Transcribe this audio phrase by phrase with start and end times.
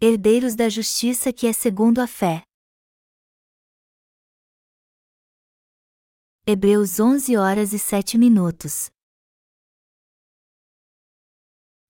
[0.00, 2.44] Herdeiros da justiça que é segundo a fé.
[6.46, 8.90] Hebreus 11 horas e 7 minutos.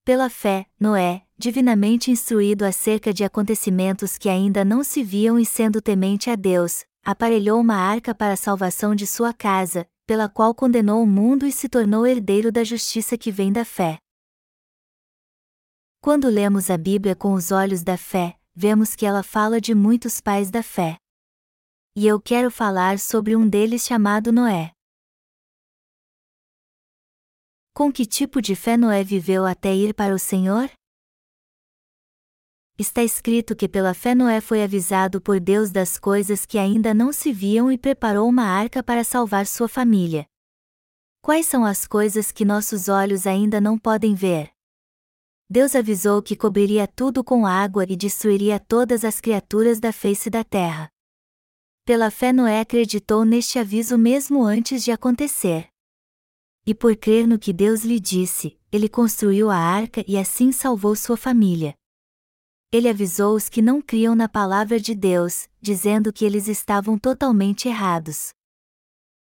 [0.07, 5.83] Pela fé, Noé, divinamente instruído acerca de acontecimentos que ainda não se viam e sendo
[5.83, 11.03] temente a Deus, aparelhou uma arca para a salvação de sua casa, pela qual condenou
[11.03, 13.99] o mundo e se tornou herdeiro da justiça que vem da fé.
[16.01, 20.21] Quando lemos a Bíblia com os olhos da fé, vemos que ela fala de muitos
[20.21, 20.97] pais da fé.
[21.97, 24.71] E eu quero falar sobre um deles chamado Noé.
[27.75, 30.71] Com que tipo de fé Noé viveu até ir para o Senhor?
[32.79, 37.13] Está escrito que pela fé Noé foi avisado por Deus das coisas que ainda não
[37.13, 40.27] se viam e preparou uma arca para salvar sua família.
[41.21, 44.57] Quais são as coisas que nossos olhos ainda não podem ver?
[45.51, 50.45] Deus avisou que cobriria tudo com água e destruiria todas as criaturas da face da
[50.45, 50.89] terra.
[51.85, 55.69] Pela fé Noé acreditou neste aviso mesmo antes de acontecer
[56.69, 60.95] e por crer no que Deus lhe disse, ele construiu a arca e assim salvou
[60.95, 61.75] sua família.
[62.71, 67.69] Ele avisou os que não criam na palavra de Deus, dizendo que eles estavam totalmente
[67.69, 68.35] errados.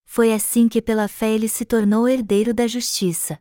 [0.06, 3.40] Foi assim que pela fé ele se tornou herdeiro da justiça.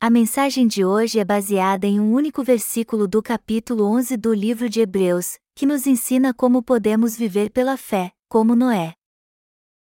[0.00, 4.68] A mensagem de hoje é baseada em um único versículo do capítulo 11 do livro
[4.68, 8.94] de Hebreus, que nos ensina como podemos viver pela fé, como Noé.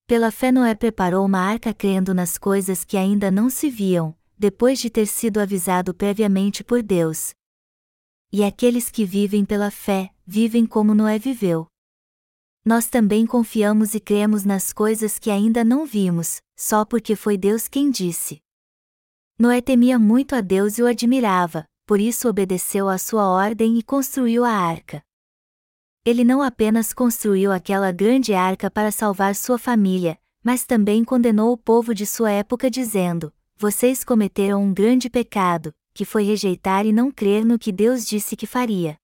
[0.07, 4.79] Pela fé Noé preparou uma arca crendo nas coisas que ainda não se viam, depois
[4.79, 7.33] de ter sido avisado previamente por Deus.
[8.33, 11.67] E aqueles que vivem pela fé, vivem como Noé viveu.
[12.65, 17.67] Nós também confiamos e cremos nas coisas que ainda não vimos, só porque foi Deus
[17.67, 18.43] quem disse.
[19.41, 23.83] Noé temia muito a Deus e o admirava, por isso obedeceu à sua ordem e
[23.83, 25.03] construiu a arca.
[26.05, 31.57] Ele não apenas construiu aquela grande arca para salvar sua família, mas também condenou o
[31.57, 37.11] povo de sua época dizendo: Vocês cometeram um grande pecado, que foi rejeitar e não
[37.11, 38.99] crer no que Deus disse que faria.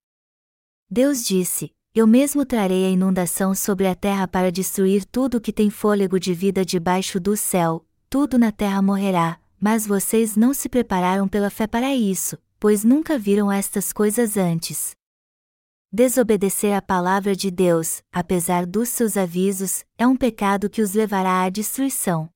[0.90, 5.70] Deus disse: Eu mesmo trarei a inundação sobre a terra para destruir tudo que tem
[5.70, 11.26] fôlego de vida debaixo do céu, tudo na terra morrerá, mas vocês não se prepararam
[11.26, 14.94] pela fé para isso, pois nunca viram estas coisas antes.
[15.92, 21.42] Desobedecer à palavra de Deus, apesar dos seus avisos, é um pecado que os levará
[21.42, 22.28] à destruição.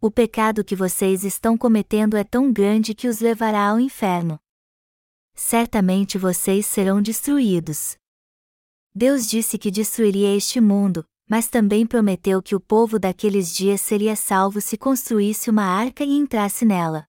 [0.00, 4.38] O pecado que vocês estão cometendo é tão grande que os levará ao inferno.
[5.34, 7.96] Certamente vocês serão destruídos.
[8.94, 14.16] Deus disse que destruiria este mundo, mas também prometeu que o povo daqueles dias seria
[14.16, 17.06] salvo se construísse uma arca e entrasse nela.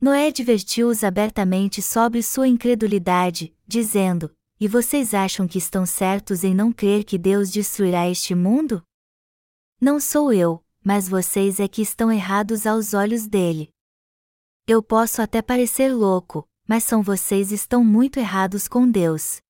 [0.00, 6.72] Noé advertiu-os abertamente sobre sua incredulidade, dizendo: e vocês acham que estão certos em não
[6.72, 8.80] crer que Deus destruirá este mundo?
[9.80, 13.70] Não sou eu, mas vocês é que estão errados aos olhos dele.
[14.66, 19.40] Eu posso até parecer louco, mas são vocês estão muito errados com Deus.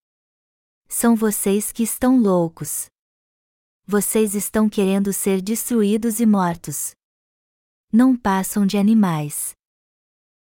[0.89, 2.92] São vocês que estão loucos.
[3.87, 6.95] Vocês estão querendo ser destruídos e mortos.
[7.93, 9.55] Não passam de animais.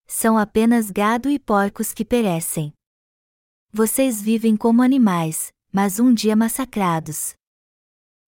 [0.07, 2.73] São apenas gado e porcos que perecem.
[3.71, 7.35] Vocês vivem como animais, mas um dia massacrados.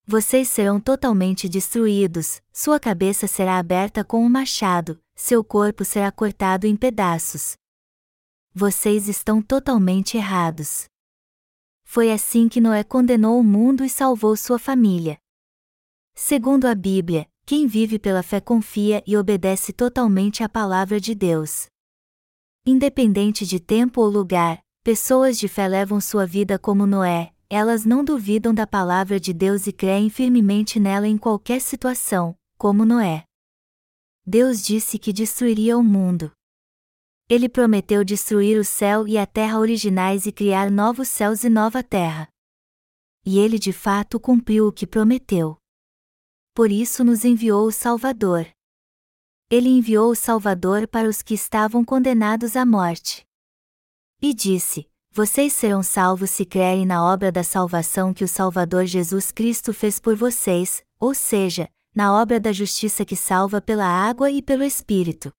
[0.06, 6.66] Vocês serão totalmente destruídos, sua cabeça será aberta com um machado, seu corpo será cortado
[6.66, 7.56] em pedaços.
[8.52, 10.89] Vocês estão totalmente errados.
[11.92, 15.18] Foi assim que Noé condenou o mundo e salvou sua família.
[16.14, 21.66] Segundo a Bíblia, quem vive pela fé confia e obedece totalmente à palavra de Deus.
[22.64, 28.02] Independente de tempo ou lugar, Pessoas de fé levam sua vida como Noé, elas não
[28.02, 33.24] duvidam da palavra de Deus e creem firmemente nela em qualquer situação, como Noé.
[34.24, 36.32] Deus disse que destruiria o mundo.
[37.30, 41.80] Ele prometeu destruir o céu e a terra originais e criar novos céus e nova
[41.80, 42.28] terra.
[43.24, 45.56] E ele de fato cumpriu o que prometeu.
[46.52, 48.48] Por isso nos enviou o Salvador.
[49.48, 53.24] Ele enviou o Salvador para os que estavam condenados à morte.
[54.20, 59.30] E disse: Vocês serão salvos se crerem na obra da salvação que o Salvador Jesus
[59.30, 64.42] Cristo fez por vocês, ou seja, na obra da justiça que salva pela água e
[64.42, 65.32] pelo Espírito.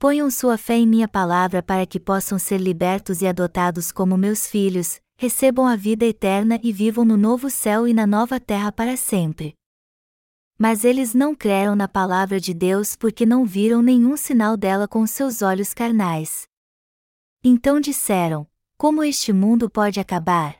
[0.00, 4.46] Ponham sua fé em minha palavra para que possam ser libertos e adotados como meus
[4.46, 8.96] filhos, recebam a vida eterna e vivam no novo céu e na nova terra para
[8.96, 9.52] sempre.
[10.58, 15.06] Mas eles não creram na palavra de Deus porque não viram nenhum sinal dela com
[15.06, 16.44] seus olhos carnais.
[17.44, 18.48] Então disseram:
[18.78, 20.56] Como este mundo pode acabar?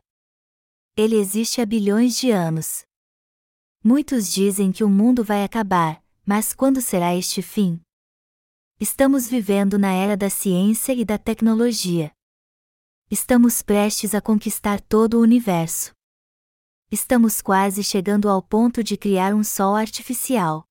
[0.95, 2.85] Ele existe há bilhões de anos.
[3.83, 7.81] Muitos dizem que o mundo vai acabar, mas quando será este fim?
[8.83, 12.11] Estamos vivendo na era da ciência e da tecnologia.
[13.11, 15.93] Estamos prestes a conquistar todo o universo.
[16.91, 20.65] Estamos quase chegando ao ponto de criar um sol artificial.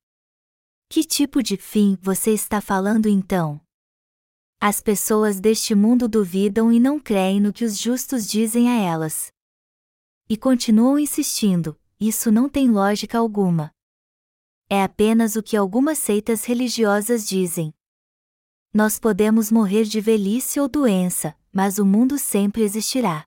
[0.90, 3.62] Que tipo de fim você está falando então?
[4.60, 9.32] As pessoas deste mundo duvidam e não creem no que os justos dizem a elas.
[10.28, 13.72] E continuam insistindo: isso não tem lógica alguma.
[14.68, 17.72] É apenas o que algumas seitas religiosas dizem.
[18.74, 23.26] Nós podemos morrer de velhice ou doença, mas o mundo sempre existirá.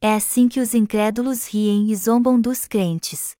[0.00, 3.36] É assim que os incrédulos riem e zombam dos crentes.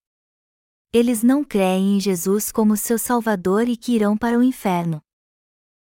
[0.92, 5.00] Eles não creem em Jesus como seu Salvador e que irão para o inferno.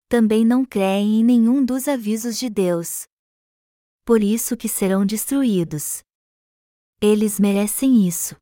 [0.08, 3.06] Também não creem em nenhum dos avisos de Deus.
[4.06, 6.02] Por isso que serão destruídos.
[7.02, 8.36] Eles merecem isso.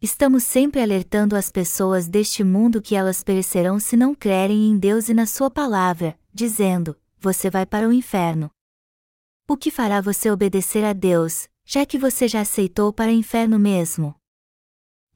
[0.00, 5.08] Estamos sempre alertando as pessoas deste mundo que elas perecerão se não crerem em Deus
[5.08, 8.48] e na Sua palavra, dizendo: Você vai para o inferno.
[9.48, 13.58] O que fará você obedecer a Deus, já que você já aceitou para o inferno
[13.58, 14.14] mesmo?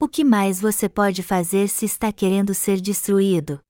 [0.01, 3.61] O que mais você pode fazer se está querendo ser destruído?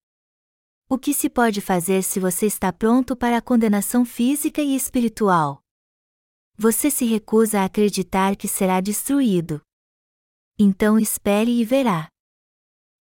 [0.89, 5.61] O que se pode fazer se você está pronto para a condenação física e espiritual?
[6.57, 9.61] Você se recusa a acreditar que será destruído.
[10.57, 12.07] Então espere e verá.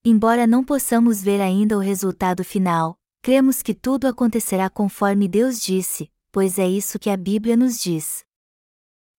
[0.04, 6.10] Embora não possamos ver ainda o resultado final, cremos que tudo acontecerá conforme Deus disse,
[6.32, 8.24] pois é isso que a Bíblia nos diz.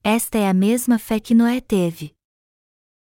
[0.03, 2.15] Esta é a mesma fé que Noé teve.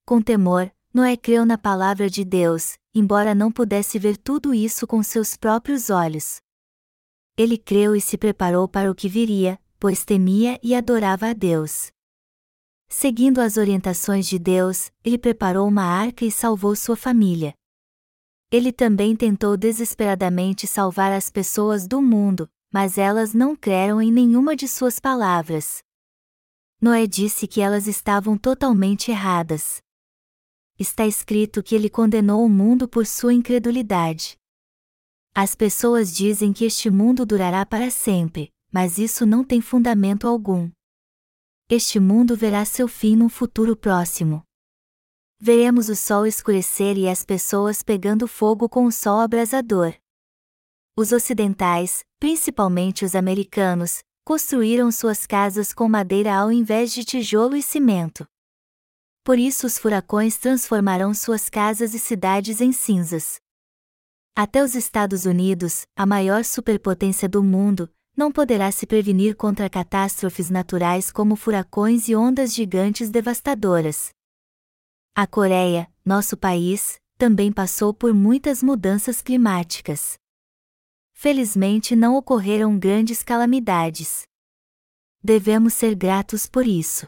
[0.06, 5.02] Com temor, Noé creu na palavra de Deus, embora não pudesse ver tudo isso com
[5.02, 6.42] seus próprios olhos.
[7.38, 11.93] Ele creu e se preparou para o que viria, pois temia e adorava a Deus.
[12.96, 17.56] Seguindo as orientações de Deus, ele preparou uma arca e salvou sua família.
[18.52, 24.56] Ele também tentou desesperadamente salvar as pessoas do mundo, mas elas não creram em nenhuma
[24.56, 25.80] de suas palavras.
[26.80, 29.82] Noé disse que elas estavam totalmente erradas.
[30.78, 34.38] Está escrito que ele condenou o mundo por sua incredulidade.
[35.34, 40.70] As pessoas dizem que este mundo durará para sempre, mas isso não tem fundamento algum
[41.70, 44.44] este mundo verá seu fim num futuro próximo.
[45.40, 49.94] Veremos o sol escurecer e as pessoas pegando fogo com o sol abrasador.
[50.96, 57.62] Os ocidentais, principalmente os americanos, construíram suas casas com madeira ao invés de tijolo e
[57.62, 58.26] cimento.
[59.24, 63.40] Por isso os furacões transformarão suas casas e cidades em cinzas.
[64.36, 70.50] Até os Estados Unidos, a maior superpotência do mundo, não poderá se prevenir contra catástrofes
[70.50, 74.12] naturais como furacões e ondas gigantes devastadoras.
[75.16, 80.18] A Coreia, nosso país, também passou por muitas mudanças climáticas.
[81.14, 84.24] Felizmente não ocorreram grandes calamidades.
[85.24, 87.08] Devemos ser gratos por isso.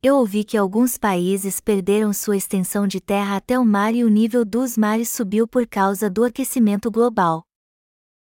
[0.00, 4.08] Eu ouvi que alguns países perderam sua extensão de terra até o mar e o
[4.08, 7.47] nível dos mares subiu por causa do aquecimento global.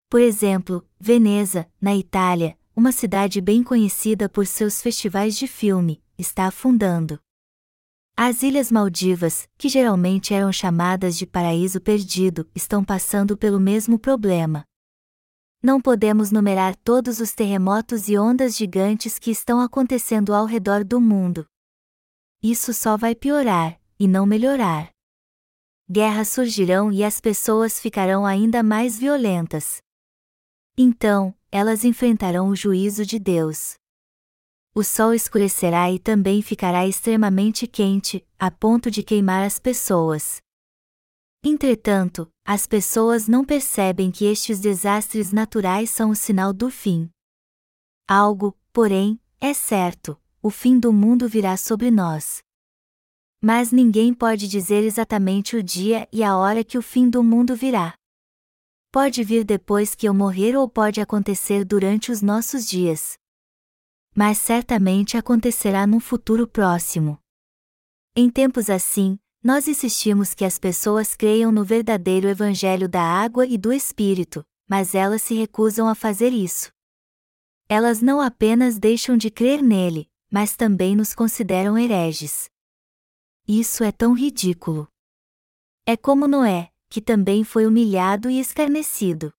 [0.09, 6.47] Por exemplo, Veneza, na Itália, uma cidade bem conhecida por seus festivais de filme, está
[6.47, 7.19] afundando.
[8.17, 14.65] As Ilhas Maldivas, que geralmente eram chamadas de paraíso perdido, estão passando pelo mesmo problema.
[15.61, 21.01] Não podemos numerar todos os terremotos e ondas gigantes que estão acontecendo ao redor do
[21.01, 21.45] mundo.
[22.41, 24.91] Isso só vai piorar, e não melhorar.
[25.91, 29.83] Guerras surgirão e as pessoas ficarão ainda mais violentas.
[30.79, 33.77] Então, elas enfrentarão o juízo de Deus.
[34.75, 40.43] O sol escurecerá e também ficará extremamente quente, a ponto de queimar as pessoas.
[41.43, 47.09] Entretanto, as pessoas não percebem que estes desastres naturais são o sinal do fim.
[48.07, 52.41] Algo, porém, é certo: o fim do mundo virá sobre nós.
[53.43, 57.57] Mas ninguém pode dizer exatamente o dia e a hora que o fim do mundo
[57.57, 57.95] virá.
[58.99, 63.19] Pode vir depois que eu morrer ou pode acontecer durante os nossos dias.
[64.15, 67.19] Mas certamente acontecerá num futuro próximo.
[68.17, 73.59] Em tempos assim, nós insistimos que as pessoas creiam no verdadeiro Evangelho da água e
[73.59, 76.73] do Espírito, mas elas se recusam a fazer isso.
[77.69, 82.49] Elas não apenas deixam de crer nele, mas também nos consideram hereges.
[83.47, 84.89] Isso é tão ridículo.
[85.85, 89.33] É como Noé, que também foi humilhado e escarnecido.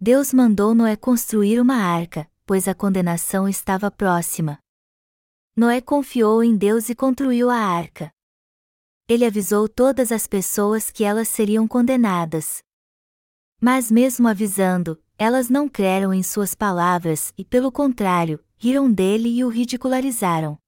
[0.00, 4.58] Deus mandou Noé construir uma arca, pois a condenação estava próxima.
[5.56, 8.12] Noé confiou em Deus e construiu a arca.
[9.08, 12.62] Ele avisou todas as pessoas que elas seriam condenadas.
[13.60, 19.44] Mas, mesmo avisando, elas não creram em suas palavras e, pelo contrário, riram dele e
[19.44, 20.58] o ridicularizaram.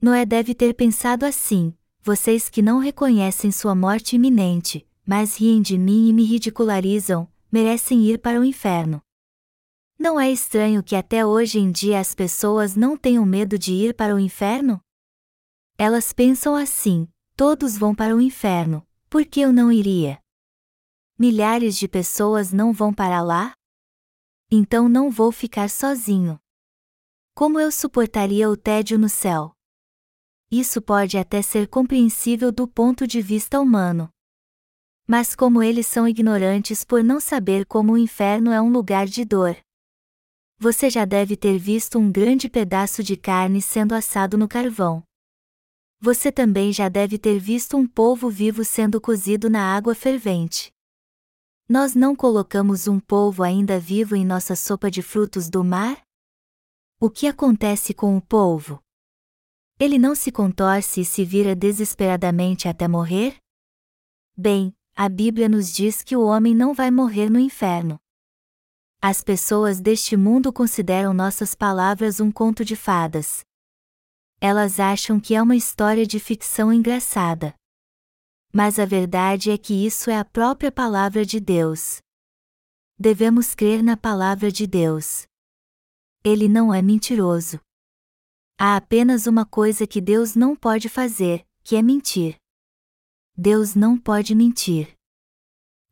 [0.00, 1.74] Noé deve ter pensado assim:
[2.06, 8.04] vocês que não reconhecem sua morte iminente, mas riem de mim e me ridicularizam, merecem
[8.04, 9.02] ir para o inferno.
[9.98, 13.92] Não é estranho que até hoje em dia as pessoas não tenham medo de ir
[13.92, 14.80] para o inferno?
[15.76, 20.20] Elas pensam assim: todos vão para o inferno, por que eu não iria?
[21.18, 23.52] Milhares de pessoas não vão para lá?
[24.48, 26.38] Então não vou ficar sozinho.
[27.34, 29.55] Como eu suportaria o tédio no céu?
[30.50, 34.08] Isso pode até ser compreensível do ponto de vista humano.
[35.06, 39.24] Mas como eles são ignorantes por não saber como o inferno é um lugar de
[39.24, 39.56] dor.
[40.58, 45.02] Você já deve ter visto um grande pedaço de carne sendo assado no carvão.
[46.00, 50.70] Você também já deve ter visto um polvo vivo sendo cozido na água fervente.
[51.68, 56.00] Nós não colocamos um polvo ainda vivo em nossa sopa de frutos do mar?
[57.00, 58.80] O que acontece com o polvo?
[59.78, 63.36] Ele não se contorce e se vira desesperadamente até morrer?
[64.34, 68.00] Bem, a Bíblia nos diz que o homem não vai morrer no inferno.
[69.02, 73.44] As pessoas deste mundo consideram nossas palavras um conto de fadas.
[74.40, 77.54] Elas acham que é uma história de ficção engraçada.
[78.54, 81.98] Mas a verdade é que isso é a própria palavra de Deus.
[82.98, 85.26] Devemos crer na palavra de Deus.
[86.24, 87.60] Ele não é mentiroso.
[88.58, 92.36] Há apenas uma coisa que Deus não pode fazer, que é mentir.
[93.36, 94.96] Deus não pode mentir.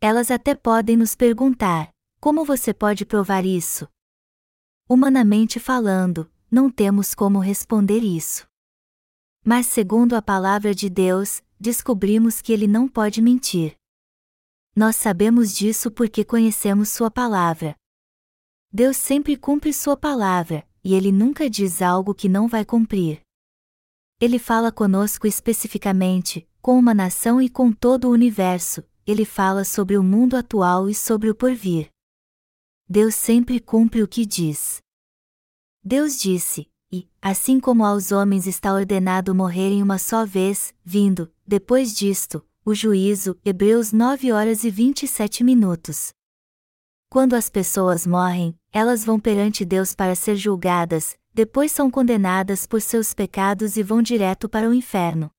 [0.00, 1.90] Elas até podem nos perguntar:
[2.20, 3.86] como você pode provar isso?
[4.88, 8.46] Humanamente falando, não temos como responder isso.
[9.44, 13.76] Mas, segundo a palavra de Deus, descobrimos que ele não pode mentir.
[14.74, 17.76] Nós sabemos disso porque conhecemos Sua palavra.
[18.72, 23.20] Deus sempre cumpre Sua palavra, e Ele nunca diz algo que não vai cumprir.
[24.20, 29.98] Ele fala conosco especificamente, com uma nação e com todo o universo, ele fala sobre
[29.98, 31.88] o mundo atual e sobre o porvir.
[32.88, 34.78] Deus sempre cumpre o que diz.
[35.82, 41.94] Deus disse, e, assim como aos homens está ordenado morrerem uma só vez, vindo, depois
[41.94, 46.14] disto, o juízo, Hebreus 9 horas e 27 minutos.
[47.14, 52.80] Quando as pessoas morrem, elas vão perante Deus para ser julgadas, depois são condenadas por
[52.80, 55.30] seus pecados e vão direto para o inferno.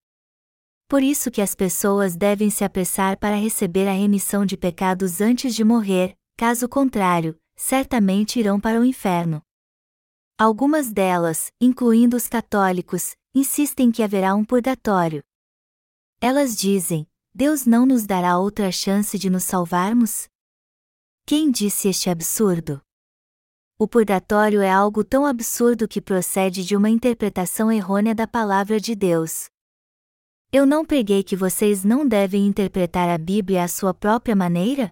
[0.87, 5.53] Por isso que as pessoas devem se apressar para receber a remissão de pecados antes
[5.53, 9.41] de morrer, caso contrário, certamente irão para o inferno.
[10.37, 15.21] Algumas delas, incluindo os católicos, insistem que haverá um purgatório.
[16.21, 20.29] Elas dizem: Deus não nos dará outra chance de nos salvarmos?
[21.27, 22.79] Quem disse este absurdo?
[23.79, 28.93] O purgatório é algo tão absurdo que procede de uma interpretação errônea da palavra de
[28.93, 29.45] Deus.
[30.51, 34.91] Eu não preguei que vocês não devem interpretar a Bíblia à sua própria maneira?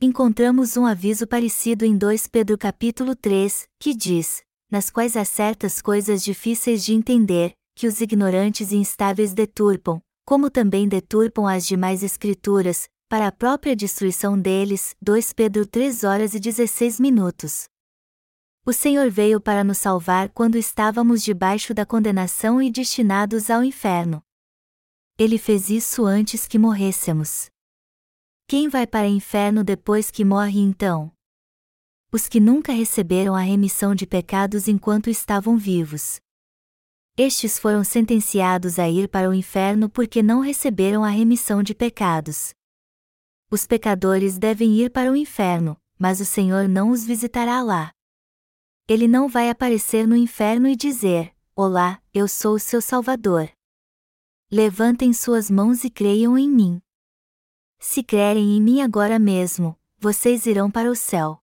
[0.00, 5.80] encontramos um aviso parecido em 2 Pedro capítulo 3, que diz: nas quais há certas
[5.80, 12.02] coisas difíceis de entender, que os ignorantes e instáveis deturpam, como também deturpam as demais
[12.02, 14.94] escrituras, para a própria destruição deles.
[15.00, 17.66] 2 Pedro 3 horas e 16 minutos.
[18.66, 24.22] O Senhor veio para nos salvar quando estávamos debaixo da condenação e destinados ao inferno.
[25.18, 27.48] Ele fez isso antes que morrêssemos.
[28.46, 31.10] Quem vai para o inferno depois que morre então?
[32.12, 36.20] Os que nunca receberam a remissão de pecados enquanto estavam vivos.
[37.16, 42.54] Estes foram sentenciados a ir para o inferno porque não receberam a remissão de pecados.
[43.50, 47.94] Os pecadores devem ir para o inferno, mas o Senhor não os visitará lá.
[48.86, 53.50] Ele não vai aparecer no inferno e dizer: Olá, eu sou o seu Salvador.
[54.50, 56.82] Levantem suas mãos e creiam em mim.
[57.78, 61.42] Se crerem em mim agora mesmo, vocês irão para o céu.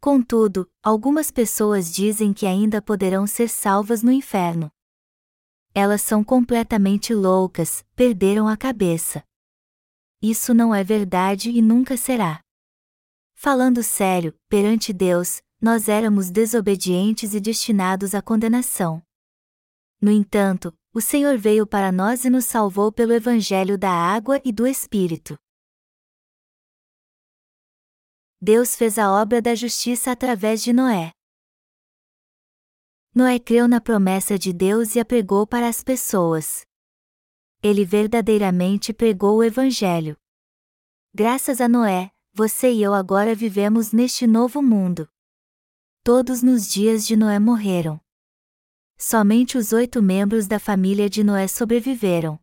[0.00, 4.72] Contudo, algumas pessoas dizem que ainda poderão ser salvas no inferno.
[5.74, 9.22] Elas são completamente loucas, perderam a cabeça.
[10.22, 12.40] Isso não é verdade e nunca será.
[13.34, 19.02] Falando sério, perante Deus, nós éramos desobedientes e destinados à condenação.
[20.00, 24.52] No entanto, o Senhor veio para nós e nos salvou pelo Evangelho da água e
[24.52, 25.36] do Espírito.
[28.40, 31.12] Deus fez a obra da justiça através de Noé.
[33.14, 36.64] Noé creu na promessa de Deus e a pregou para as pessoas.
[37.62, 40.16] Ele verdadeiramente pregou o Evangelho.
[41.14, 45.08] Graças a Noé, você e eu agora vivemos neste novo mundo.
[46.02, 48.00] Todos nos dias de Noé morreram.
[48.98, 52.36] Somente os oito membros da família de Noé sobreviveram.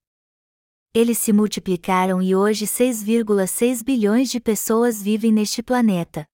[0.94, 6.26] Eles se multiplicaram e hoje 6,6 bilhões de pessoas vivem neste planeta.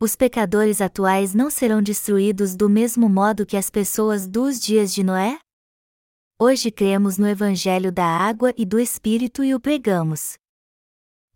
[0.00, 5.04] Os pecadores atuais não serão destruídos do mesmo modo que as pessoas dos dias de
[5.04, 5.38] Noé?
[6.36, 10.36] Hoje cremos no Evangelho da água e do Espírito e o pregamos.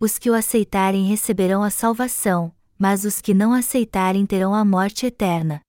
[0.00, 5.06] Os que o aceitarem receberão a salvação, mas os que não aceitarem terão a morte
[5.06, 5.60] eterna.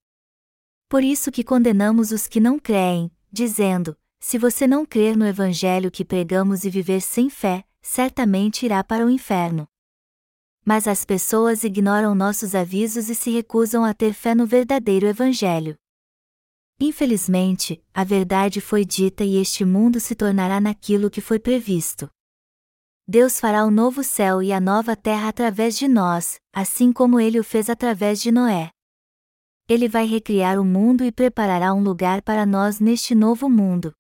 [0.90, 5.92] Por isso que condenamos os que não creem, dizendo: se você não crer no Evangelho
[5.92, 9.68] que pregamos e viver sem fé, certamente irá para o inferno.
[10.66, 15.78] Mas as pessoas ignoram nossos avisos e se recusam a ter fé no verdadeiro Evangelho.
[16.80, 22.10] Infelizmente, a verdade foi dita e este mundo se tornará naquilo que foi previsto.
[23.06, 27.40] Deus fará o novo céu e a nova terra através de nós, assim como ele
[27.40, 28.70] o fez através de Noé.
[29.68, 33.94] Ele vai recriar o mundo e preparará um lugar para nós neste novo mundo.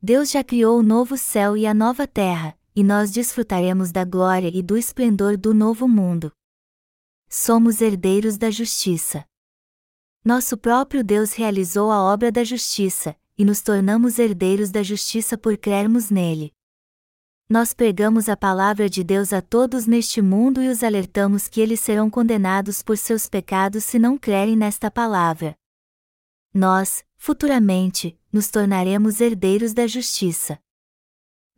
[0.00, 4.50] Deus já criou o novo céu e a nova terra, e nós desfrutaremos da glória
[4.54, 6.32] e do esplendor do novo mundo.
[7.28, 9.24] Somos herdeiros da justiça.
[10.24, 15.56] Nosso próprio Deus realizou a obra da justiça, e nos tornamos herdeiros da justiça por
[15.56, 16.52] crermos nele
[17.50, 21.80] nós pregamos a palavra de Deus a todos neste mundo e os alertamos que eles
[21.80, 25.56] serão condenados por seus pecados se não crerem nesta palavra.
[26.54, 30.60] Nós, futuramente, nos tornaremos herdeiros da justiça.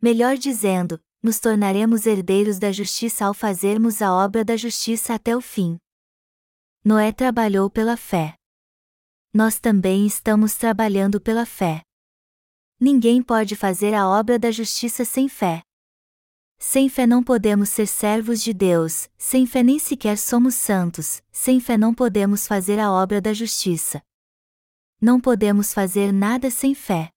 [0.01, 5.41] Melhor dizendo, nos tornaremos herdeiros da justiça ao fazermos a obra da justiça até o
[5.41, 5.77] fim.
[6.83, 8.33] Noé trabalhou pela fé.
[9.35, 11.81] Nós também estamos trabalhando pela fé.
[12.79, 15.63] Ninguém pode fazer a obra da justiça sem fé.
[16.59, 21.59] Sem fé não podemos ser servos de Deus, sem fé nem sequer somos santos, sem
[21.59, 24.03] fé não podemos fazer a obra da justiça.
[25.01, 27.09] Não podemos fazer nada sem fé.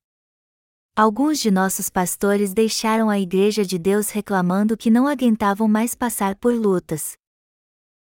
[0.97, 6.35] Alguns de nossos pastores deixaram a Igreja de Deus reclamando que não aguentavam mais passar
[6.37, 7.14] por lutas.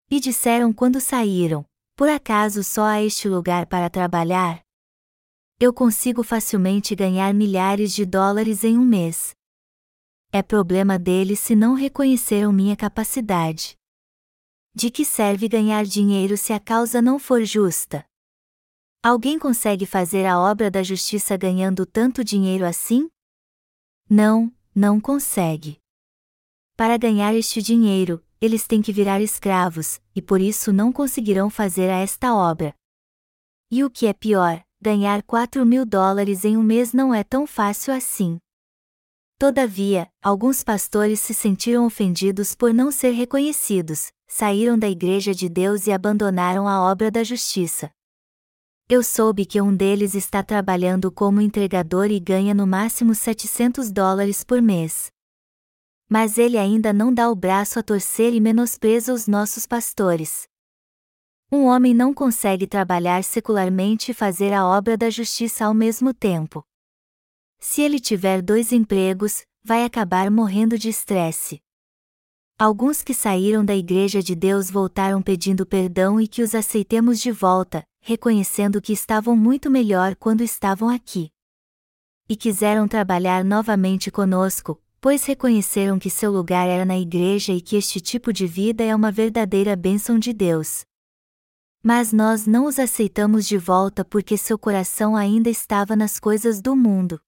[0.08, 4.62] E disseram quando saíram: Por acaso só há este lugar para trabalhar?
[5.60, 9.36] Eu consigo facilmente ganhar milhares de dólares em um mês
[10.36, 13.78] é problema deles se não reconheceram minha capacidade.
[14.74, 18.04] De que serve ganhar dinheiro se a causa não for justa?
[19.04, 23.08] Alguém consegue fazer a obra da justiça ganhando tanto dinheiro assim?
[24.10, 25.78] Não, não consegue.
[26.76, 31.90] Para ganhar este dinheiro, eles têm que virar escravos, e por isso não conseguirão fazer
[31.90, 32.76] a esta obra.
[33.72, 37.48] E o que é pior, ganhar 4 mil dólares em um mês não é tão
[37.48, 38.38] fácil assim.
[39.40, 45.88] Todavia, alguns pastores se sentiram ofendidos por não ser reconhecidos, saíram da Igreja de Deus
[45.88, 47.92] e abandonaram a obra da justiça.
[48.90, 54.44] Eu soube que um deles está trabalhando como entregador e ganha no máximo 700 dólares
[54.44, 55.13] por mês.
[56.14, 60.48] Mas ele ainda não dá o braço a torcer e menospreza os nossos pastores.
[61.52, 66.64] Um homem não consegue trabalhar secularmente e fazer a obra da justiça ao mesmo tempo.
[67.60, 71.60] Se ele tiver dois empregos, vai acabar morrendo de estresse.
[72.60, 77.32] Alguns que saíram da Igreja de Deus voltaram pedindo perdão e que os aceitemos de
[77.32, 81.32] volta, reconhecendo que estavam muito melhor quando estavam aqui.
[82.30, 87.76] E quiseram trabalhar novamente conosco, pois reconheceram que seu lugar era na Igreja e que
[87.76, 90.86] este tipo de vida é uma verdadeira bênção de Deus.
[91.84, 96.74] Mas nós não os aceitamos de volta porque seu coração ainda estava nas coisas do
[96.74, 97.20] mundo.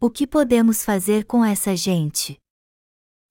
[0.00, 2.38] O que podemos fazer com essa gente?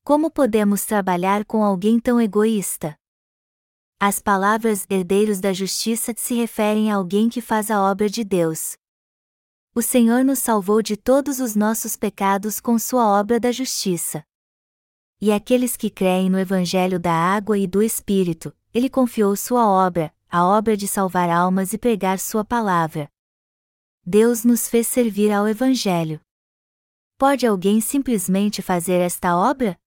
[0.04, 2.98] Como podemos trabalhar com alguém tão egoísta?
[3.98, 8.76] As palavras herdeiros da justiça se referem a alguém que faz a obra de Deus.
[9.78, 14.24] O Senhor nos salvou de todos os nossos pecados com sua obra da justiça.
[15.20, 20.16] E aqueles que creem no Evangelho da água e do Espírito, ele confiou sua obra,
[20.30, 23.10] a obra de salvar almas e pregar sua palavra.
[24.06, 26.22] Deus nos fez servir ao Evangelho.
[27.18, 29.78] Pode alguém simplesmente fazer esta obra?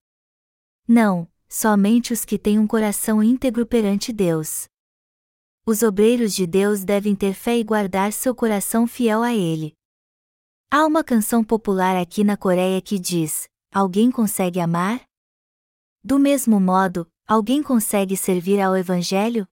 [0.87, 4.69] Não, somente os que têm um coração íntegro perante Deus.
[5.65, 9.78] Os obreiros de Deus devem ter fé e guardar seu coração fiel a Ele.
[10.71, 15.03] Há uma canção popular aqui na Coreia que diz: Alguém consegue amar?
[16.05, 19.49] Do mesmo modo, alguém consegue servir ao Evangelho?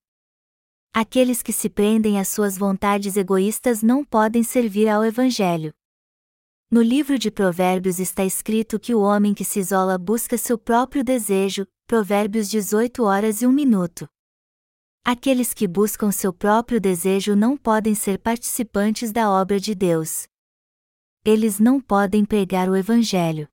[0.92, 5.72] Aqueles que se prendem às suas vontades egoístas não podem servir ao Evangelho.
[6.70, 11.02] No livro de Provérbios está escrito que o homem que se isola busca seu próprio
[11.02, 14.06] desejo, Provérbios 18 horas e 1 minuto.
[15.02, 20.28] Aqueles que buscam seu próprio desejo não podem ser participantes da obra de Deus.
[21.26, 23.48] Eles não podem pregar o Evangelho.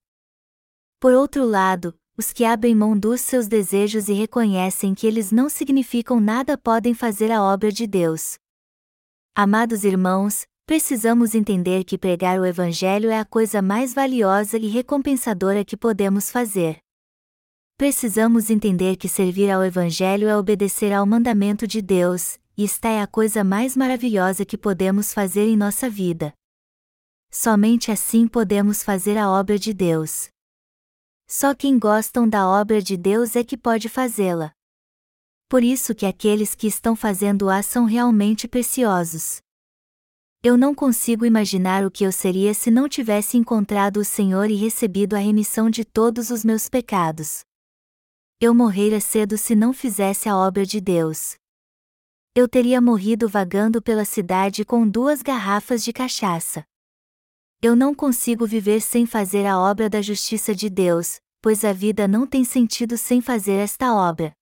[0.99, 5.49] Por outro lado, os que abrem mão dos seus desejos e reconhecem que eles não
[5.49, 8.37] significam nada podem fazer a obra de Deus.
[9.33, 15.65] Amados irmãos, precisamos entender que pregar o Evangelho é a coisa mais valiosa e recompensadora
[15.65, 16.77] que podemos fazer.
[17.75, 23.01] Precisamos entender que servir ao Evangelho é obedecer ao mandamento de Deus, e esta é
[23.01, 26.35] a coisa mais maravilhosa que podemos fazer em nossa vida.
[27.35, 30.29] Somente assim podemos fazer a obra de Deus.
[31.27, 34.53] Só quem gostam da obra de Deus é que pode fazê-la.
[35.49, 39.41] Por isso que aqueles que estão fazendo-a são realmente preciosos.
[40.43, 44.55] Eu não consigo imaginar o que eu seria se não tivesse encontrado o Senhor e
[44.55, 47.43] recebido a remissão de todos os meus pecados.
[48.39, 51.35] Eu morrera cedo se não fizesse a obra de Deus.
[52.35, 56.63] Eu teria morrido vagando pela cidade com duas garrafas de cachaça.
[57.65, 62.09] Eu não consigo viver sem fazer a obra da justiça de Deus, pois a vida
[62.09, 64.35] não tem sentido sem fazer esta obra.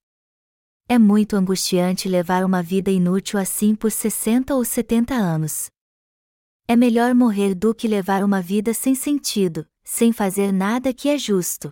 [0.89, 5.69] É muito angustiante levar uma vida inútil assim por 60 ou 70 anos.
[6.67, 11.15] É melhor morrer do que levar uma vida sem sentido, sem fazer nada que é
[11.15, 11.71] justo.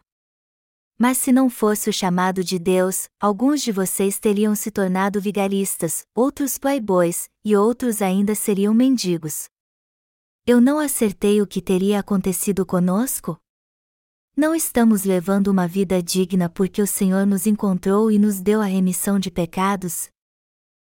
[0.99, 6.05] Mas se não fosse o chamado de Deus, alguns de vocês teriam se tornado vigaristas,
[6.13, 9.49] outros playboys, e outros ainda seriam mendigos.
[10.51, 13.39] Eu não acertei o que teria acontecido conosco?
[14.35, 18.65] Não estamos levando uma vida digna porque o Senhor nos encontrou e nos deu a
[18.65, 20.09] remissão de pecados?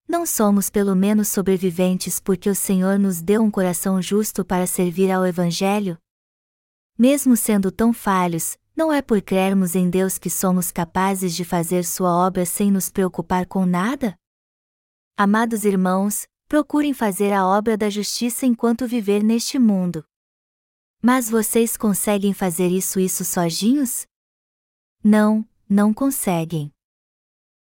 [0.08, 5.10] Não somos pelo menos sobreviventes porque o Senhor nos deu um coração justo para servir
[5.10, 5.98] ao Evangelho?
[6.96, 11.86] Mesmo sendo tão falhos, não é por crermos em Deus que somos capazes de fazer
[11.86, 14.14] Sua obra sem nos preocupar com nada?
[15.18, 20.04] Amados irmãos, procurem fazer a obra da justiça enquanto viver neste mundo.
[21.00, 24.08] Mas vocês conseguem fazer isso isso sozinhos?
[25.04, 26.74] Não, não conseguem.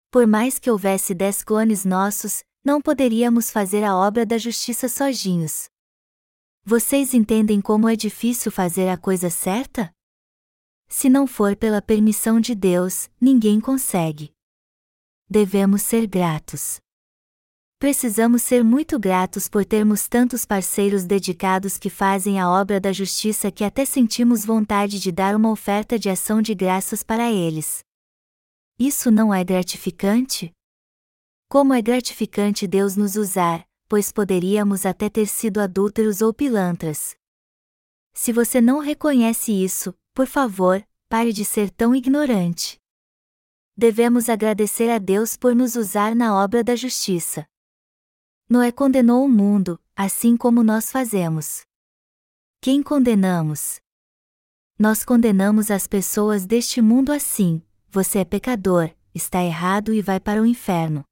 [0.10, 5.70] Por mais que houvesse dez clones nossos, não poderíamos fazer a obra da justiça sozinhos.
[6.66, 9.94] Vocês entendem como é difícil fazer a coisa certa?
[10.88, 14.34] Se não for pela permissão de Deus, ninguém consegue.
[15.30, 16.82] Devemos ser gratos.
[17.80, 23.50] Precisamos ser muito gratos por termos tantos parceiros dedicados que fazem a obra da justiça
[23.50, 27.80] que até sentimos vontade de dar uma oferta de ação de graças para eles.
[28.78, 30.52] Isso não é gratificante?
[31.48, 37.16] Como é gratificante Deus nos usar, pois poderíamos até ter sido adúlteros ou pilantras.
[38.14, 42.78] Se você não reconhece isso, por favor, pare de ser tão ignorante.
[43.78, 47.48] Devemos agradecer a Deus por nos usar na obra da justiça.
[48.52, 51.62] Noé condenou o mundo, assim como nós fazemos.
[52.60, 53.80] Quem condenamos?
[54.78, 60.42] Nós condenamos as pessoas deste mundo assim: você é pecador, está errado e vai para
[60.42, 61.04] o inferno.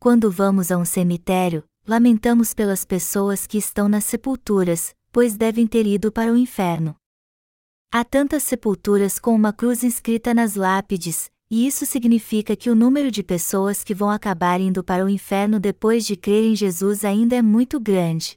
[0.00, 5.86] Quando vamos a um cemitério, lamentamos pelas pessoas que estão nas sepulturas, pois devem ter
[5.86, 6.96] ido para o inferno.
[7.92, 13.10] Há tantas sepulturas com uma cruz inscrita nas lápides, e isso significa que o número
[13.10, 17.36] de pessoas que vão acabar indo para o inferno depois de crer em Jesus ainda
[17.36, 18.36] é muito grande.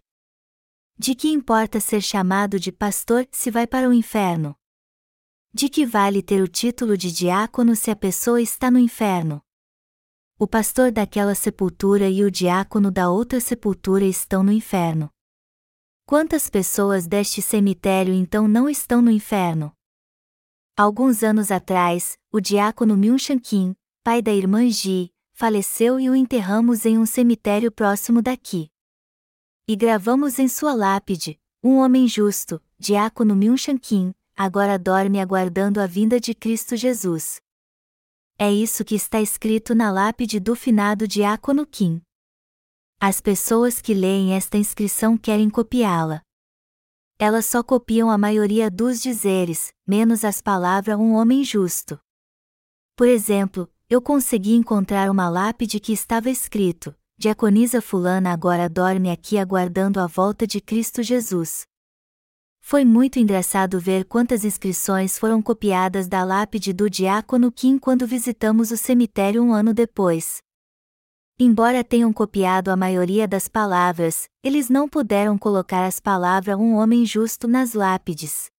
[0.98, 4.56] De que importa ser chamado de pastor se vai para o inferno?
[5.54, 9.42] De que vale ter o título de diácono se a pessoa está no inferno?
[10.40, 15.10] O pastor daquela sepultura e o diácono da outra sepultura estão no inferno.
[16.06, 19.72] Quantas pessoas deste cemitério então não estão no inferno?
[20.82, 26.88] Alguns anos atrás, o diácono Myung Kim, pai da irmã Ji, faleceu e o enterramos
[26.88, 28.68] em um cemitério próximo daqui.
[29.68, 35.86] E gravamos em sua lápide: Um homem justo, diácono Myung Kim, agora dorme aguardando a
[35.86, 37.40] vinda de Cristo Jesus.
[38.36, 42.02] É isso que está escrito na lápide do finado diácono Kim.
[43.00, 46.24] As pessoas que leem esta inscrição querem copiá-la
[47.22, 52.00] elas só copiam a maioria dos dizeres, menos as palavras um homem justo.
[52.96, 59.38] Por exemplo, eu consegui encontrar uma lápide que estava escrito: Diaconisa Fulana agora dorme aqui
[59.38, 61.62] aguardando a volta de Cristo Jesus.
[62.60, 68.72] Foi muito engraçado ver quantas inscrições foram copiadas da lápide do diácono Kim quando visitamos
[68.72, 70.42] o cemitério um ano depois.
[71.40, 77.06] Embora tenham copiado a maioria das palavras, eles não puderam colocar as palavras um homem
[77.06, 78.50] justo nas lápides.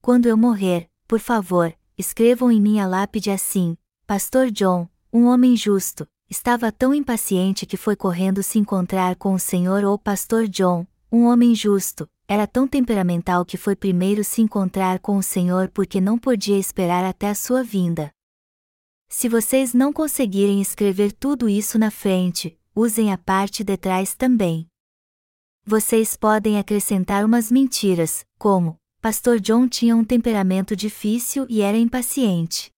[0.00, 6.08] Quando eu morrer, por favor, escrevam em minha lápide assim: Pastor John, um homem justo,
[6.28, 11.24] estava tão impaciente que foi correndo se encontrar com o Senhor ou Pastor John, um
[11.24, 16.16] homem justo, era tão temperamental que foi primeiro se encontrar com o Senhor porque não
[16.16, 18.10] podia esperar até a sua vinda.
[19.14, 24.66] Se vocês não conseguirem escrever tudo isso na frente, usem a parte de trás também.
[25.66, 32.70] Vocês podem acrescentar umas mentiras, como: Pastor John tinha um temperamento difícil e era impaciente.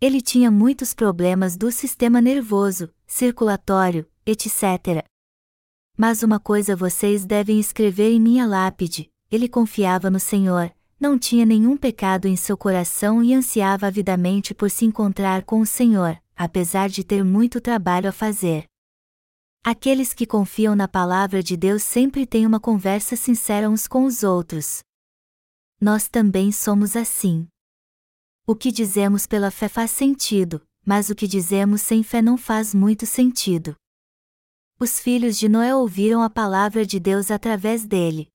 [0.00, 5.04] Ele tinha muitos problemas do sistema nervoso, circulatório, etc.
[5.94, 10.74] Mas uma coisa vocês devem escrever em minha lápide: ele confiava no Senhor,
[11.04, 15.66] não tinha nenhum pecado em seu coração e ansiava avidamente por se encontrar com o
[15.66, 18.64] Senhor, apesar de ter muito trabalho a fazer.
[19.62, 24.22] Aqueles que confiam na palavra de Deus sempre têm uma conversa sincera uns com os
[24.22, 24.82] outros.
[25.78, 27.46] Nós também somos assim.
[28.46, 32.74] O que dizemos pela fé faz sentido, mas o que dizemos sem fé não faz
[32.74, 33.76] muito sentido.
[34.80, 38.32] Os filhos de Noé ouviram a palavra de Deus através dele.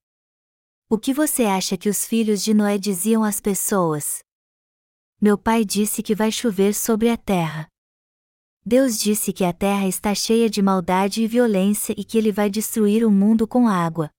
[0.91, 4.23] O que você acha que os filhos de Noé diziam às pessoas?
[5.21, 7.67] Meu pai disse que vai chover sobre a terra.
[8.65, 12.49] Deus disse que a terra está cheia de maldade e violência e que ele vai
[12.49, 14.09] destruir o mundo com água.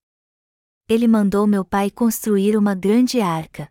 [0.89, 3.69] Ele mandou meu pai construir uma grande arca.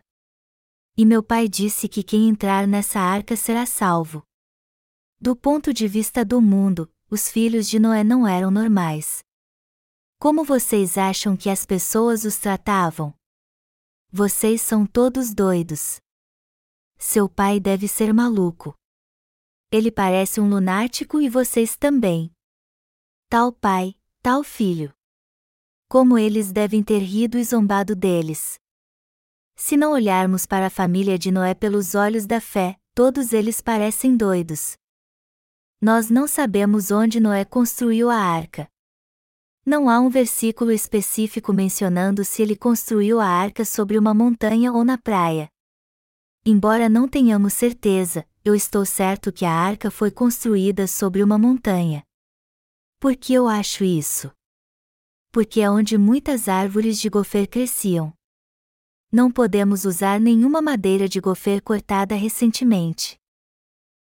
[0.94, 4.22] E meu pai disse que quem entrar nessa arca será salvo.
[5.18, 9.24] Do ponto de vista do mundo, os filhos de Noé não eram normais.
[10.22, 13.14] Como vocês acham que as pessoas os tratavam?
[14.12, 15.98] Vocês são todos doidos.
[16.98, 18.74] Seu pai deve ser maluco.
[19.72, 22.30] Ele parece um lunático e vocês também.
[23.30, 24.92] Tal pai, tal filho.
[25.88, 28.60] Como eles devem ter rido e zombado deles.
[29.56, 34.18] Se não olharmos para a família de Noé pelos olhos da fé, todos eles parecem
[34.18, 34.76] doidos.
[35.80, 38.69] Nós não sabemos onde Noé construiu a arca.
[39.64, 44.84] Não há um versículo específico mencionando se ele construiu a arca sobre uma montanha ou
[44.84, 45.48] na praia.
[46.44, 52.02] Embora não tenhamos certeza, eu estou certo que a arca foi construída sobre uma montanha.
[52.98, 54.30] Por que eu acho isso?
[55.30, 58.12] Porque é onde muitas árvores de gofer cresciam.
[59.12, 63.18] Não podemos usar nenhuma madeira de gofer cortada recentemente.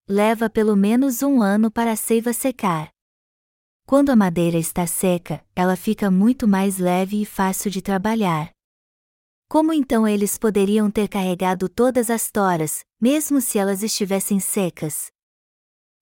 [0.09, 2.94] Leva pelo menos um ano para a seiva secar.
[3.87, 8.51] Quando a madeira está seca, ela fica muito mais leve e fácil de trabalhar.
[9.47, 15.09] Como então eles poderiam ter carregado todas as toras, mesmo se elas estivessem secas?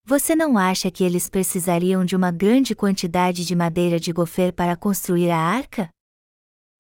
[0.05, 4.77] Você não acha que eles precisariam de uma grande quantidade de madeira de gofer para
[4.77, 5.91] construir a arca?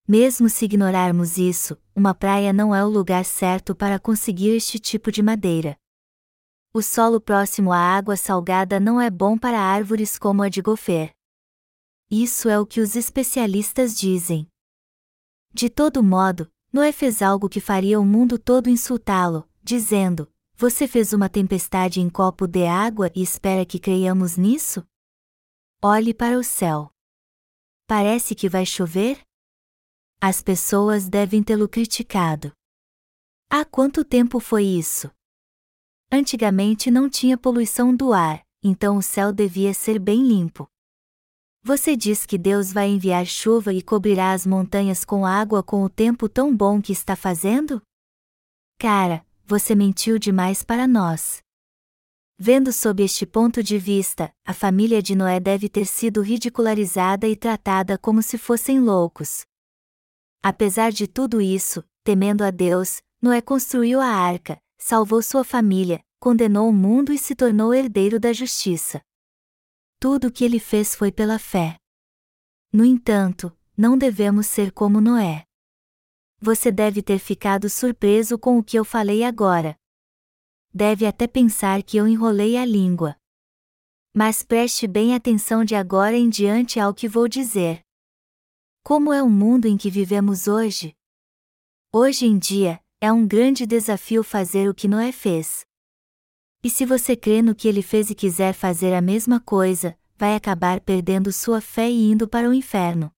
[0.06, 5.10] Mesmo se ignorarmos isso, uma praia não é o lugar certo para conseguir este tipo
[5.10, 5.76] de madeira.
[6.74, 11.14] O solo próximo à água salgada não é bom para árvores como a de gofer.
[12.10, 14.48] Isso é o que os especialistas dizem.
[15.52, 21.12] De todo modo, Noé fez algo que faria o mundo todo insultá-lo, dizendo: Você fez
[21.12, 24.82] uma tempestade em copo de água e espera que creiamos nisso?
[25.82, 26.90] Olhe para o céu.
[27.86, 29.20] Parece que vai chover?
[30.18, 32.50] As pessoas devem tê-lo criticado.
[33.50, 35.10] Há quanto tempo foi isso?
[36.14, 40.68] Antigamente não tinha poluição do ar, então o céu devia ser bem limpo.
[41.62, 45.88] Você diz que Deus vai enviar chuva e cobrirá as montanhas com água com o
[45.88, 47.80] tempo tão bom que está fazendo?
[48.78, 51.40] Cara, você mentiu demais para nós.
[52.38, 57.34] Vendo sob este ponto de vista, a família de Noé deve ter sido ridicularizada e
[57.34, 59.46] tratada como se fossem loucos.
[60.42, 66.68] Apesar de tudo isso, temendo a Deus, Noé construiu a arca, salvou sua família, condenou
[66.68, 69.00] o mundo e se tornou herdeiro da justiça.
[70.00, 71.76] Tudo o que ele fez foi pela fé.
[72.72, 75.44] No entanto, não devemos ser como Noé.
[76.40, 79.78] Você deve ter ficado surpreso com o que eu falei agora.
[80.74, 83.16] Deve até pensar que eu enrolei a língua.
[84.12, 87.84] Mas preste bem atenção de agora em diante ao que vou dizer.
[88.82, 90.92] Como é o mundo em que vivemos hoje?
[91.92, 95.66] Hoje em dia, é um grande desafio fazer o que Noé fez.
[96.62, 100.36] E se você crê no que ele fez e quiser fazer a mesma coisa, vai
[100.36, 103.12] acabar perdendo sua fé e indo para o inferno.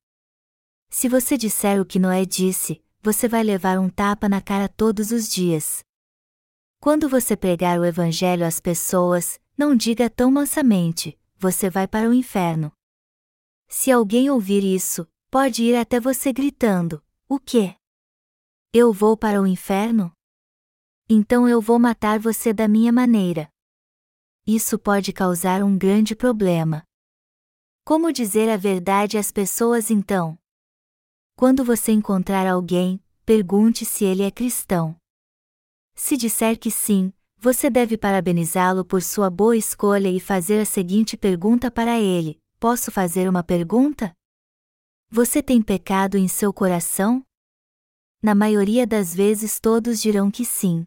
[0.88, 5.11] Se você disser o que Noé disse, você vai levar um tapa na cara todos
[5.11, 5.85] os dias.
[6.81, 12.14] Quando você pregar o Evangelho às pessoas, não diga tão mansamente: você vai para o
[12.14, 12.73] inferno.
[13.68, 17.77] Se alguém ouvir isso, pode ir até você gritando: O quê?
[18.77, 20.13] Eu vou para o inferno?
[21.09, 23.49] Então eu vou matar você da minha maneira.
[24.45, 26.83] Isso pode causar um grande problema.
[27.85, 30.37] Como dizer a verdade às pessoas então?
[31.37, 34.97] Quando você encontrar alguém, pergunte se ele é cristão.
[35.95, 41.17] Se disser que sim, você deve parabenizá-lo por sua boa escolha e fazer a seguinte
[41.17, 44.13] pergunta para ele: Posso fazer uma pergunta?
[45.11, 47.25] Você tem pecado em seu coração?
[48.25, 50.87] Na maioria das vezes todos dirão que sim.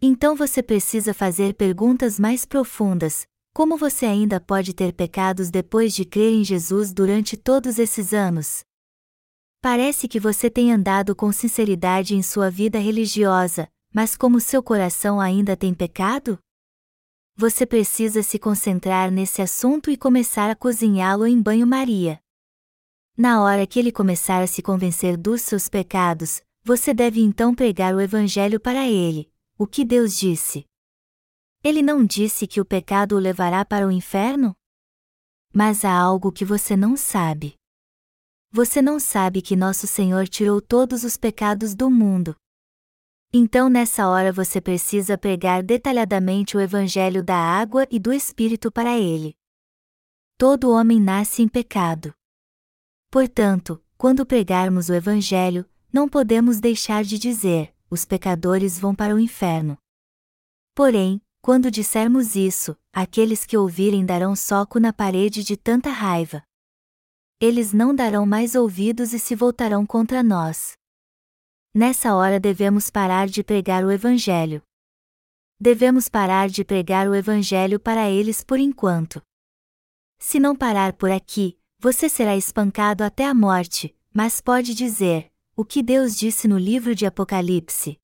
[0.00, 6.06] Então você precisa fazer perguntas mais profundas: como você ainda pode ter pecados depois de
[6.06, 8.60] crer em Jesus durante todos esses anos?
[9.60, 15.20] Parece que você tem andado com sinceridade em sua vida religiosa, mas como seu coração
[15.20, 16.38] ainda tem pecado?
[17.36, 22.18] Você precisa se concentrar nesse assunto e começar a cozinhá-lo em banho-maria.
[23.22, 27.94] Na hora que ele começar a se convencer dos seus pecados, você deve então pregar
[27.94, 30.64] o Evangelho para ele, o que Deus disse.
[31.62, 34.56] Ele não disse que o pecado o levará para o inferno?
[35.52, 37.56] Mas há algo que você não sabe.
[38.50, 42.34] Você não sabe que nosso Senhor tirou todos os pecados do mundo.
[43.34, 48.98] Então nessa hora você precisa pregar detalhadamente o Evangelho da água e do Espírito para
[48.98, 49.34] ele.
[50.38, 52.14] Todo homem nasce em pecado.
[53.10, 59.18] Portanto, quando pregarmos o Evangelho, não podemos deixar de dizer: os pecadores vão para o
[59.18, 59.76] inferno.
[60.76, 66.42] Porém, quando dissermos isso, aqueles que ouvirem darão soco na parede de tanta raiva.
[67.40, 70.74] Eles não darão mais ouvidos e se voltarão contra nós.
[71.74, 74.62] Nessa hora devemos parar de pregar o Evangelho.
[75.58, 79.20] Devemos parar de pregar o Evangelho para eles por enquanto.
[80.18, 85.64] Se não parar por aqui, você será espancado até a morte, mas pode dizer: o
[85.64, 87.98] que Deus disse no livro de Apocalipse.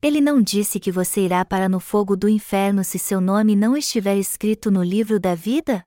[0.00, 3.76] Ele não disse que você irá para no fogo do inferno se seu nome não
[3.76, 5.82] estiver escrito no livro da vida?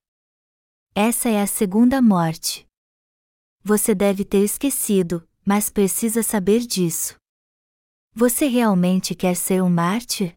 [0.93, 2.67] Essa é a segunda morte.
[3.63, 7.15] Você deve ter esquecido, mas precisa saber disso.
[8.13, 10.33] Você realmente quer ser um mártir?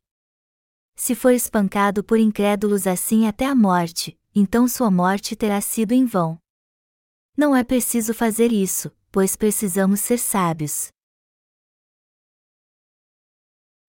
[0.94, 6.05] Se for espancado por incrédulos assim até a morte, então sua morte terá sido em
[6.05, 6.42] vão.
[7.37, 10.88] Não é preciso fazer isso, pois precisamos ser sábios.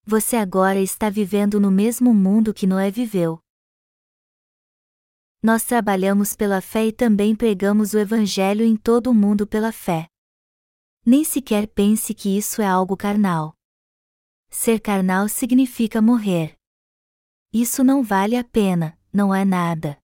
[0.06, 3.39] Você agora está vivendo no mesmo mundo que Noé viveu.
[5.41, 10.08] Nós trabalhamos pela fé e também pregamos o Evangelho em todo o mundo pela fé.
[11.06, 13.53] Nem sequer pense que isso é algo carnal.
[14.49, 16.56] Ser carnal significa morrer.
[17.51, 20.03] Isso não vale a pena, não é nada.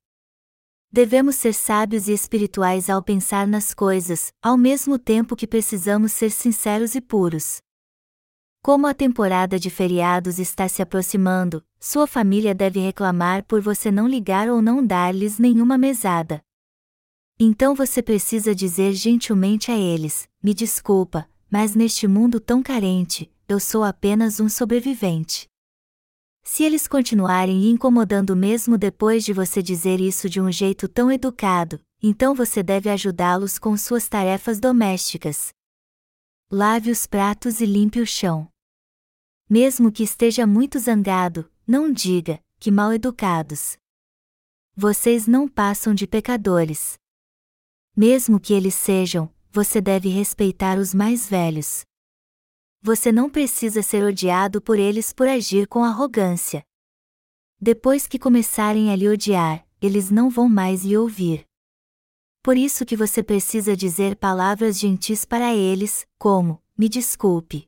[0.92, 6.32] Devemos ser sábios e espirituais ao pensar nas coisas, ao mesmo tempo que precisamos ser
[6.32, 7.62] sinceros e puros.
[8.64, 14.08] Como a temporada de feriados está se aproximando, sua família deve reclamar por você não
[14.08, 16.42] ligar ou não dar-lhes nenhuma mesada.
[17.40, 23.60] Então você precisa dizer gentilmente a eles: Me desculpa, mas neste mundo tão carente, eu
[23.60, 25.48] sou apenas um sobrevivente.
[26.52, 31.80] Se eles continuarem incomodando mesmo depois de você dizer isso de um jeito tão educado,
[32.02, 35.54] então você deve ajudá-los com suas tarefas domésticas.
[36.52, 38.50] Lave os pratos e limpe o chão.
[39.48, 43.78] Mesmo que esteja muito zangado, não diga, que mal educados.
[44.76, 46.98] Vocês não passam de pecadores.
[47.96, 51.86] Mesmo que eles sejam, você deve respeitar os mais velhos
[52.82, 56.64] você não precisa ser odiado por eles por agir com arrogância.
[57.60, 61.46] Depois que começarem a lhe odiar, eles não vão mais lhe ouvir.
[62.42, 67.68] Por isso que você precisa dizer palavras gentis para eles, como: Me desculpe.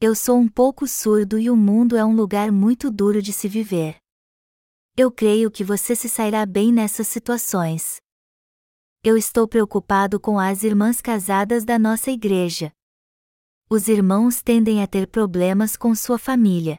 [0.00, 3.48] Eu sou um pouco surdo e o mundo é um lugar muito duro de se
[3.48, 3.96] viver.
[4.96, 7.96] Eu creio que você se sairá bem nessas situações.
[9.04, 12.72] Eu estou preocupado com as irmãs casadas da nossa igreja,
[13.68, 16.78] os irmãos tendem a ter problemas com sua família.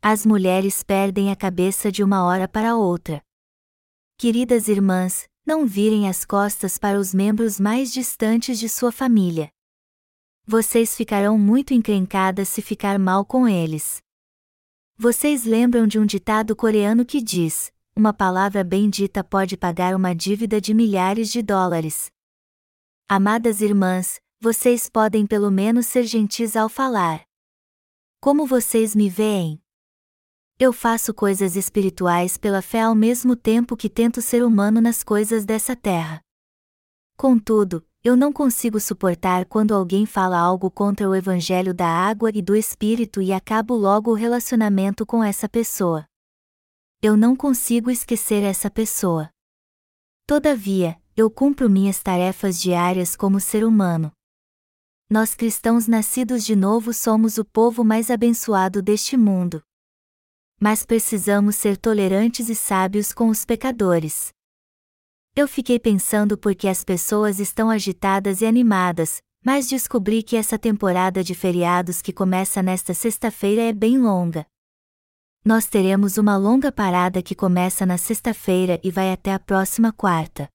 [0.00, 3.22] As mulheres perdem a cabeça de uma hora para outra.
[4.16, 9.50] Queridas irmãs, não virem as costas para os membros mais distantes de sua família.
[10.46, 14.02] Vocês ficarão muito encrencadas se ficar mal com eles.
[14.96, 20.58] Vocês lembram de um ditado coreano que diz: uma palavra bendita pode pagar uma dívida
[20.58, 22.10] de milhares de dólares.
[23.06, 27.22] Amadas irmãs, vocês podem pelo menos ser gentis ao falar.
[28.20, 29.62] Como vocês me veem?
[30.58, 35.44] Eu faço coisas espirituais pela fé ao mesmo tempo que tento ser humano nas coisas
[35.44, 36.20] dessa terra.
[37.16, 42.42] Contudo, eu não consigo suportar quando alguém fala algo contra o Evangelho da água e
[42.42, 46.04] do Espírito e acabo logo o relacionamento com essa pessoa.
[47.00, 49.30] Eu não consigo esquecer essa pessoa.
[50.26, 54.12] Todavia, eu cumpro minhas tarefas diárias como ser humano.
[55.12, 59.62] Nós cristãos nascidos de novo somos o povo mais abençoado deste mundo
[60.62, 64.32] mas precisamos ser tolerantes e sábios com os pecadores.
[65.34, 71.24] Eu fiquei pensando porque as pessoas estão agitadas e animadas, mas descobri que essa temporada
[71.24, 74.46] de feriados que começa nesta sexta-feira é bem longa.
[75.44, 80.48] Nós teremos uma longa parada que começa na sexta-feira e vai até a próxima quarta.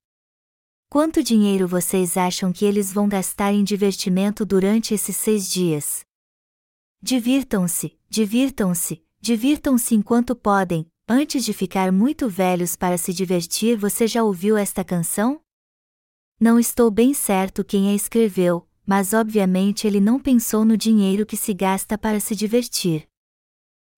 [0.90, 6.06] Quanto dinheiro vocês acham que eles vão gastar em divertimento durante esses seis dias?
[7.02, 13.78] Divirtam-se, divirtam-se, Divirtam-se enquanto podem, antes de ficar muito velhos para se divertir.
[13.78, 15.42] Você já ouviu esta canção?
[16.40, 21.36] Não estou bem certo quem a escreveu, mas obviamente ele não pensou no dinheiro que
[21.36, 23.08] se gasta para se divertir.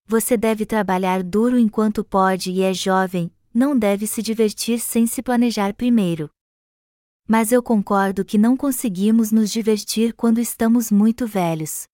[0.06, 5.22] Você deve trabalhar duro enquanto pode e é jovem, não deve se divertir sem se
[5.22, 6.30] planejar primeiro.
[7.32, 11.84] Mas eu concordo que não conseguimos nos divertir quando estamos muito velhos.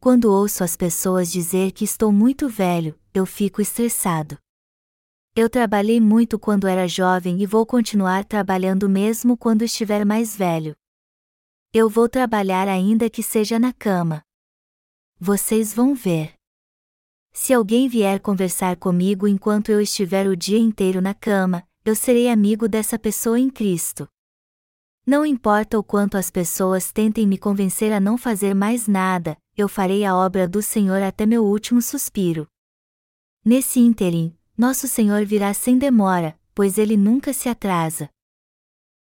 [0.00, 4.38] Quando ouço as pessoas dizer que estou muito velho, eu fico estressado.
[5.36, 10.74] Eu trabalhei muito quando era jovem e vou continuar trabalhando mesmo quando estiver mais velho.
[11.70, 14.22] Eu vou trabalhar ainda que seja na cama.
[15.18, 16.32] Vocês vão ver.
[17.30, 22.30] Se alguém vier conversar comigo enquanto eu estiver o dia inteiro na cama, eu serei
[22.30, 24.08] amigo dessa pessoa em Cristo.
[25.10, 29.68] Não importa o quanto as pessoas tentem me convencer a não fazer mais nada, eu
[29.68, 32.46] farei a obra do Senhor até meu último suspiro.
[33.44, 38.08] Nesse ínterim, nosso Senhor virá sem demora, pois ele nunca se atrasa.